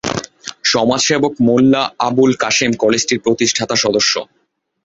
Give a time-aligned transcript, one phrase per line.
[0.63, 4.13] সমাজসেবক মোল্লা আবুল কাশেম কলেজটির প্রতিষ্ঠাতা সদস্য।